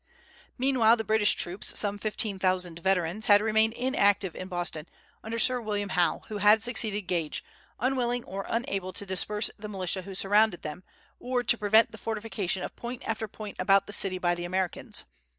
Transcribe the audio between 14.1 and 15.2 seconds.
by the Americans.